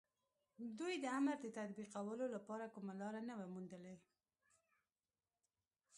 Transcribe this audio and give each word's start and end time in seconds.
دوی 0.79 0.93
د 0.99 1.05
امر 1.19 1.37
د 1.41 1.47
تطبيقولو 1.57 2.25
لپاره 2.35 2.65
کومه 2.75 2.93
لاره 3.01 3.21
نه 3.27 3.33
وه 3.39 3.47
موندلې. 3.53 3.95